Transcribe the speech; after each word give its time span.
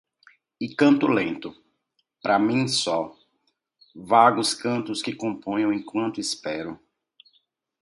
e 0.59 0.67
canto 0.73 1.05
lento, 1.07 1.53
para 2.23 2.39
mim 2.39 2.67
só, 2.67 3.15
vagos 3.93 4.51
cantos 4.55 4.99
que 4.99 5.13
componho 5.13 5.71
enquanto 5.71 6.19
espero. 6.19 6.79